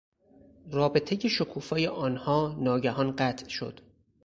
[0.71, 3.79] رابطهی شکوفای آنها ناگهان قطع شد.